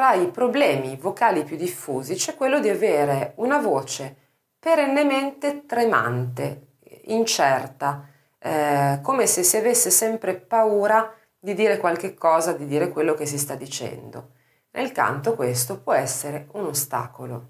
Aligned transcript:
tra 0.00 0.14
i 0.14 0.28
problemi 0.28 0.96
vocali 0.96 1.44
più 1.44 1.58
diffusi 1.58 2.14
c'è 2.14 2.34
quello 2.34 2.58
di 2.58 2.70
avere 2.70 3.34
una 3.36 3.58
voce 3.58 4.16
perennemente 4.58 5.66
tremante, 5.66 6.68
incerta, 7.08 8.08
eh, 8.38 9.00
come 9.02 9.26
se 9.26 9.42
si 9.42 9.58
avesse 9.58 9.90
sempre 9.90 10.36
paura 10.36 11.14
di 11.38 11.52
dire 11.52 11.76
qualche 11.76 12.14
cosa, 12.14 12.54
di 12.54 12.64
dire 12.64 12.88
quello 12.88 13.12
che 13.12 13.26
si 13.26 13.36
sta 13.36 13.56
dicendo. 13.56 14.30
Nel 14.70 14.90
canto 14.90 15.34
questo 15.34 15.78
può 15.78 15.92
essere 15.92 16.48
un 16.52 16.64
ostacolo. 16.64 17.48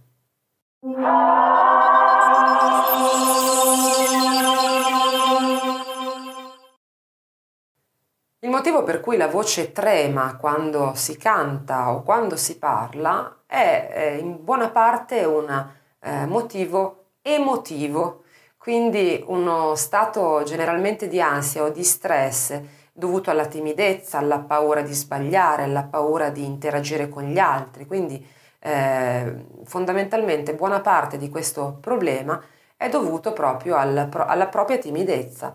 Il 8.43 8.49
motivo 8.49 8.83
per 8.85 9.01
cui 9.01 9.19
la 9.19 9.27
voce 9.29 9.71
trema 9.71 10.37
quando 10.37 10.95
si 10.95 11.19
canta 11.19 11.93
o 11.93 12.03
quando 12.03 12.37
si 12.37 12.59
parla 12.59 13.43
è 13.45 14.17
in 14.19 14.43
buona 14.43 14.71
parte 14.71 15.25
un 15.25 15.69
eh, 16.01 16.25
motivo 16.25 17.09
emotivo, 17.21 18.23
quindi 18.57 19.23
uno 19.27 19.75
stato 19.75 20.43
generalmente 20.45 21.07
di 21.07 21.21
ansia 21.21 21.65
o 21.65 21.69
di 21.69 21.85
stress 21.85 22.59
dovuto 22.95 23.31
alla 23.31 23.45
timidezza, 23.45 24.17
alla 24.17 24.39
paura 24.39 24.81
di 24.81 24.95
sbagliare, 24.95 25.65
alla 25.65 25.85
paura 25.85 26.31
di 26.31 26.43
interagire 26.43 27.11
con 27.11 27.25
gli 27.25 27.39
altri. 27.39 27.85
Quindi 27.85 28.27
eh, 28.59 29.45
fondamentalmente 29.65 30.55
buona 30.55 30.81
parte 30.81 31.19
di 31.19 31.29
questo 31.29 31.77
problema 31.79 32.43
è 32.79 32.89
dovuto 32.89 33.35
proprio 33.35 33.77
al, 33.77 34.09
alla 34.11 34.47
propria 34.47 34.79
timidezza 34.79 35.55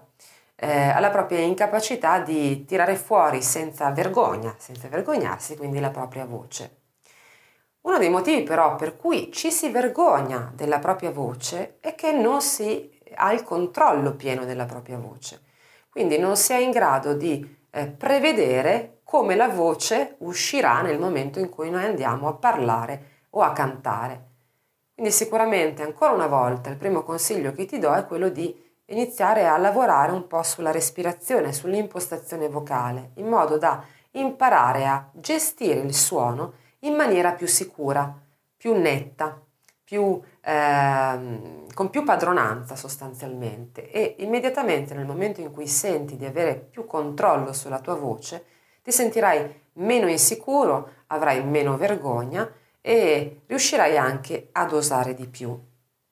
eh, 0.56 0.90
alla 0.90 1.10
propria 1.10 1.40
incapacità 1.40 2.20
di 2.20 2.66
tirare 2.66 2.96
fuori 2.96 3.42
senza 3.42 3.90
vergogna, 3.92 4.56
senza 4.58 4.88
vergognarsi, 4.88 5.58
quindi 5.58 5.80
la 5.80 5.92
propria 5.92 6.26
voce. 6.26 6.82
Uno 7.82 7.98
dei 7.98 8.10
motivi 8.10 8.44
però 8.44 8.76
per 8.76 8.96
cui 8.96 9.32
ci 9.32 9.52
si 9.52 9.70
vergogna 9.70 10.52
della 10.56 10.80
propria 10.80 11.12
voce 11.12 11.78
è 11.82 11.94
che 11.94 12.12
non 12.12 12.42
si 12.42 12.92
ha 13.16 13.32
il 13.32 13.44
controllo 13.44 14.16
pieno 14.16 14.44
della 14.46 14.66
propria 14.66 14.98
voce, 14.98 15.42
quindi 15.90 16.18
non 16.18 16.36
si 16.36 16.54
è 16.54 16.58
in 16.58 16.72
grado 16.72 17.14
di 17.14 17.64
eh, 17.70 17.88
prevedere 17.88 19.02
come 19.04 19.36
la 19.36 19.48
voce 19.48 20.16
uscirà 20.20 20.82
nel 20.82 20.98
momento 20.98 21.40
in 21.40 21.50
cui 21.50 21.70
noi 21.70 21.84
andiamo 21.84 22.28
a 22.28 22.34
parlare 22.34 23.28
o 23.32 23.42
a 23.42 23.52
cantare. 23.52 24.30
Quindi 24.96 25.12
sicuramente 25.12 25.84
ancora 25.84 26.14
una 26.14 26.28
volta 26.28 26.70
il 26.70 26.78
primo 26.78 27.04
consiglio 27.04 27.52
che 27.52 27.66
ti 27.66 27.78
do 27.78 27.94
è 27.94 28.06
quello 28.06 28.30
di 28.30 28.65
iniziare 28.88 29.48
a 29.48 29.58
lavorare 29.58 30.12
un 30.12 30.28
po' 30.28 30.44
sulla 30.44 30.72
respirazione, 30.72 31.54
sull'impostazione 31.54 32.50
vocale, 32.50 33.12
in 33.16 33.28
modo 33.28 33.58
da 33.58 33.84
imparare 34.12 34.86
a 34.86 35.10
gestire 35.14 35.80
il 35.80 35.94
suono 35.94 36.54
in 36.80 36.94
maniera 36.94 37.32
più 37.32 37.48
sicura, 37.48 38.14
più 38.56 38.74
netta, 38.74 39.40
più, 39.84 40.20
ehm, 40.42 41.74
con 41.74 41.90
più 41.90 42.04
padronanza 42.04 42.76
sostanzialmente 42.76 43.92
e 43.92 44.16
immediatamente 44.20 44.94
nel 44.94 45.06
momento 45.06 45.42
in 45.42 45.52
cui 45.52 45.68
senti 45.68 46.18
di 46.18 46.26
avere 46.26 46.56
più 46.56 46.86
controllo 46.86 47.54
sulla 47.54 47.80
tua 47.80 47.96
voce, 47.96 48.46
ti 48.82 48.92
sentirai 48.92 49.64
meno 49.74 50.08
insicuro, 50.08 50.90
avrai 51.08 51.44
meno 51.44 51.78
vergogna 51.78 52.52
e 52.82 53.42
riuscirai 53.46 53.98
anche 53.98 54.50
ad 54.52 54.74
osare 54.74 55.14
di 55.14 55.28
più. 55.28 55.60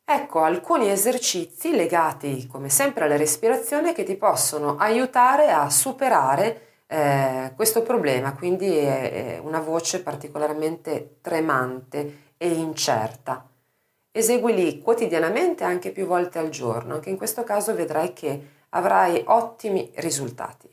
Ecco 0.05 0.41
alcuni 0.41 0.89
esercizi 0.89 1.71
legati 1.71 2.45
come 2.47 2.67
sempre 2.69 3.05
alla 3.05 3.15
respirazione 3.15 3.93
che 3.93 4.03
ti 4.03 4.15
possono 4.15 4.75
aiutare 4.75 5.49
a 5.49 5.69
superare 5.69 6.83
eh, 6.87 7.53
questo 7.55 7.83
problema, 7.83 8.33
quindi 8.33 8.75
è 8.75 9.39
una 9.41 9.59
voce 9.59 10.03
particolarmente 10.03 11.19
tremante 11.21 12.33
e 12.37 12.49
incerta. 12.49 13.47
Eseguili 14.11 14.79
quotidianamente 14.79 15.63
anche 15.63 15.91
più 15.91 16.05
volte 16.05 16.37
al 16.37 16.49
giorno, 16.49 16.95
anche 16.95 17.09
in 17.09 17.17
questo 17.17 17.43
caso 17.43 17.73
vedrai 17.73 18.11
che 18.11 18.47
avrai 18.69 19.23
ottimi 19.27 19.89
risultati. 19.95 20.69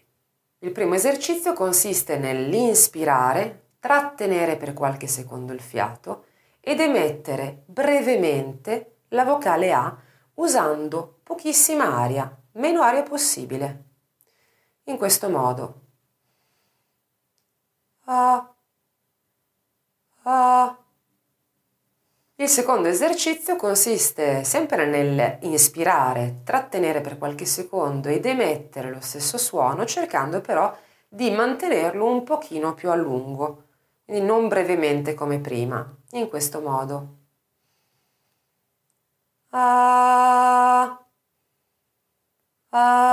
Il 0.59 0.73
primo 0.73 0.95
esercizio 0.95 1.53
consiste 1.53 2.19
nell'inspirare, 2.19 3.69
trattenere 3.79 4.57
per 4.57 4.75
qualche 4.75 5.07
secondo 5.07 5.53
il 5.53 5.61
fiato 5.61 6.25
ed 6.61 6.81
emettere 6.81 7.63
brevemente 7.65 8.97
la 9.11 9.25
vocale 9.25 9.73
A 9.73 9.97
usando 10.35 11.21
pochissima 11.23 11.97
aria, 11.97 12.35
meno 12.53 12.83
aria 12.83 13.03
possibile. 13.03 13.85
In 14.85 14.97
questo 14.97 15.29
modo. 15.29 15.81
A, 18.05 18.55
a. 20.23 20.79
Il 22.37 22.49
secondo 22.49 22.89
esercizio 22.89 23.57
consiste 23.57 24.45
sempre 24.45 24.87
nel 24.87 25.39
inspirare, 25.43 26.41
trattenere 26.43 27.03
per 27.03 27.19
qualche 27.19 27.45
secondo 27.45 28.09
ed 28.09 28.25
emettere 28.25 28.91
lo 28.91 29.01
stesso 29.01 29.37
suono, 29.37 29.85
cercando 29.85 30.41
però 30.41 30.75
di 31.07 31.31
mantenerlo 31.31 32.07
un 32.07 32.25
pochino 32.25 32.73
più 32.73 32.91
a 32.91 32.95
lungo, 32.95 33.65
quindi 34.07 34.25
non 34.25 34.49
brevemente 34.49 35.13
come 35.13 35.39
prima, 35.39 35.87
in 36.13 36.29
questo 36.31 36.61
modo. 36.63 37.20
A, 39.53 41.05
a. 42.73 43.11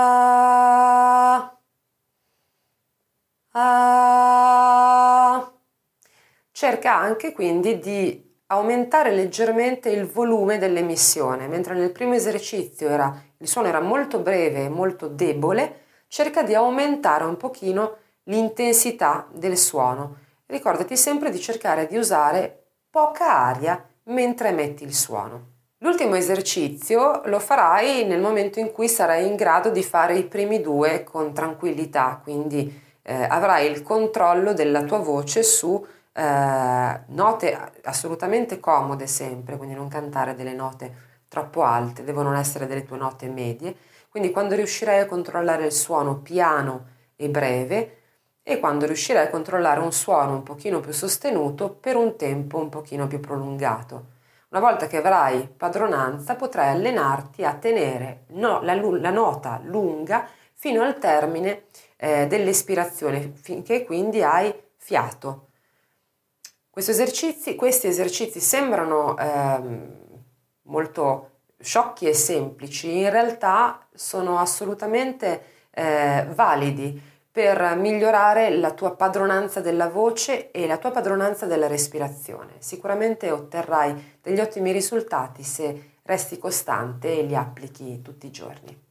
Cerca 6.52 6.96
anche 6.96 7.34
quindi 7.34 7.80
di 7.80 8.36
aumentare 8.47 9.12
leggermente 9.12 9.90
il 9.90 10.06
volume 10.06 10.59
dell'emissione, 10.59 11.47
mentre 11.47 11.74
nel 11.74 11.92
primo 11.92 12.14
esercizio 12.14 12.88
era, 12.88 13.20
il 13.38 13.47
suono 13.47 13.68
era 13.68 13.80
molto 13.80 14.20
breve 14.20 14.66
e 14.66 14.70
molto 14.70 15.08
debole, 15.08 15.86
cerca 16.08 16.44
di 16.44 16.53
aumentare 16.53 17.24
un 17.24 17.38
pochino 17.38 17.97
l'intensità 18.26 19.28
del 19.31 19.58
suono. 19.58 20.18
Ricordati 20.46 20.96
sempre 20.96 21.31
di 21.31 21.40
cercare 21.40 21.88
di 21.88 21.97
usare 21.97 22.74
poca 22.90 23.31
aria 23.38 23.84
mentre 24.03 24.50
emetti 24.50 24.84
il 24.84 24.94
suono. 24.94 25.56
L'ultimo 25.82 26.16
esercizio 26.16 27.22
lo 27.26 27.38
farai 27.38 28.04
nel 28.06 28.20
momento 28.20 28.60
in 28.60 28.72
cui 28.72 28.90
sarai 28.90 29.28
in 29.28 29.36
grado 29.36 29.70
di 29.70 29.84
fare 29.84 30.18
i 30.18 30.24
primi 30.24 30.60
due 30.60 31.04
con 31.04 31.34
tranquillità, 31.34 32.20
quindi 32.24 32.82
eh, 33.04 33.24
avrai 33.24 33.70
il 33.70 33.84
controllo 33.84 34.54
della 34.54 34.82
tua 34.86 34.98
voce 34.98 35.44
su 35.44 35.86
eh, 36.14 37.02
note 37.06 37.72
assolutamente 37.84 38.60
comode 38.60 39.06
sempre, 39.06 39.56
quindi 39.56 39.76
non 39.76 39.88
cantare 39.88 40.34
delle 40.34 40.54
note 40.54 41.06
troppo 41.28 41.62
alte, 41.62 42.04
devono 42.04 42.36
essere 42.36 42.66
delle 42.66 42.84
tue 42.84 42.98
note 42.98 43.28
medie, 43.28 43.76
quindi 44.09 44.32
quando 44.32 44.56
riuscirai 44.56 45.02
a 45.02 45.06
controllare 45.06 45.66
il 45.66 45.72
suono 45.72 46.18
piano 46.22 46.88
e 47.16 47.30
breve 47.30 47.98
e 48.42 48.59
quando 48.59 48.88
riuscirai 48.88 49.28
a 49.28 49.30
controllare 49.30 49.80
un 49.80 49.92
suono 49.92 50.34
un 50.34 50.44
pochino 50.44 50.80
più 50.80 50.92
sostenuto 50.92 51.70
per 51.70 51.98
un 51.98 52.16
tempo 52.16 52.58
un 52.58 52.70
pochino 52.70 53.06
più 53.06 53.20
prolungato. 53.20 54.16
Una 54.50 54.62
volta 54.62 54.88
che 54.88 54.97
avrai 54.97 55.46
padronanza 55.46 56.35
potrai 56.35 56.69
allenarti 56.69 57.44
a 57.44 57.53
tenere 57.56 58.25
no, 58.30 58.62
la, 58.62 58.75
la, 58.75 59.09
nota 59.09 59.59
lunga 59.63 60.25
fino 60.53 60.81
al 60.84 60.97
termine 61.00 61.66
eh, 61.97 62.28
dell'espirazione, 62.28 63.34
finché 63.34 63.84
quindi 63.84 64.24
hai 64.24 64.53
fiato. 64.78 65.50
Esercizi, 66.74 67.56
questi 67.56 67.88
esercizi 67.88 68.40
sembrano 68.40 69.18
eh, 69.18 69.62
molto 70.64 71.31
sciocchi 71.59 72.08
e 72.08 72.14
semplici, 72.14 73.00
in 73.00 73.09
realtà 73.09 73.85
sono 73.94 74.38
assolutamente 74.38 75.68
eh, 75.72 76.25
validi 76.34 77.02
per 77.38 77.75
migliorare 77.75 78.50
la 78.58 78.72
tua 78.72 78.96
padronanza 78.96 79.62
della 79.62 79.90
voce 79.90 80.50
e 80.50 80.66
la 80.66 80.78
tua 80.78 80.90
padronanza 80.90 81.46
della 81.46 81.68
respirazione. 81.68 82.53
Sicuramente 82.58 83.29
otterrai 83.29 84.17
degli 84.23 84.40
ottimi 84.40 84.72
risultati 84.72 85.44
se 85.44 85.97
resti 86.02 86.40
costante 86.40 87.20
e 87.20 87.22
li 87.22 87.35
applichi 87.35 88.02
tutti 88.02 88.26
i 88.26 88.32
giorni. 88.32 88.86